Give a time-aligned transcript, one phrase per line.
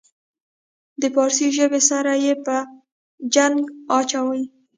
[1.01, 2.55] د پارسي ژبې سره یې په
[3.35, 3.57] جنګ
[3.97, 4.43] اچوي.